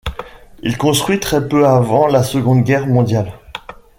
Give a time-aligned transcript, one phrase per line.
[0.63, 3.33] Il construit très peu avant la Seconde Guerre mondiale.